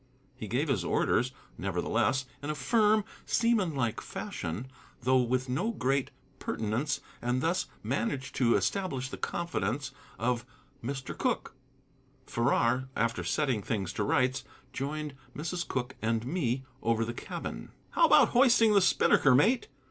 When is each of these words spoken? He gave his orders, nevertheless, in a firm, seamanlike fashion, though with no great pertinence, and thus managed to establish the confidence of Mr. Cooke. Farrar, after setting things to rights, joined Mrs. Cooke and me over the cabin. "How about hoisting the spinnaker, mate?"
He 0.35 0.47
gave 0.47 0.67
his 0.67 0.83
orders, 0.83 1.31
nevertheless, 1.59 2.25
in 2.41 2.49
a 2.49 2.55
firm, 2.55 3.03
seamanlike 3.27 4.01
fashion, 4.01 4.65
though 5.03 5.21
with 5.21 5.47
no 5.47 5.69
great 5.69 6.09
pertinence, 6.39 7.01
and 7.21 7.39
thus 7.39 7.67
managed 7.83 8.33
to 8.37 8.55
establish 8.57 9.09
the 9.09 9.17
confidence 9.19 9.91
of 10.17 10.43
Mr. 10.83 11.15
Cooke. 11.15 11.53
Farrar, 12.25 12.89
after 12.95 13.23
setting 13.23 13.61
things 13.61 13.93
to 13.93 14.03
rights, 14.03 14.43
joined 14.73 15.13
Mrs. 15.37 15.67
Cooke 15.67 15.95
and 16.01 16.25
me 16.25 16.65
over 16.81 17.05
the 17.05 17.13
cabin. 17.13 17.69
"How 17.91 18.07
about 18.07 18.29
hoisting 18.29 18.73
the 18.73 18.81
spinnaker, 18.81 19.35
mate?" 19.35 19.67